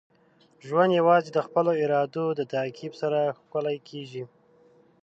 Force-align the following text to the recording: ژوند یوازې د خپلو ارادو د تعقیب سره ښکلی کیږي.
ژوند 0.67 0.91
یوازې 0.99 1.29
د 1.33 1.39
خپلو 1.47 1.71
ارادو 1.83 2.25
د 2.39 2.41
تعقیب 2.53 2.93
سره 3.01 3.19
ښکلی 3.39 3.77
کیږي. 3.89 4.23